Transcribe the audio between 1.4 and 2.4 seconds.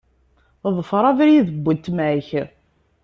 n weltma-k.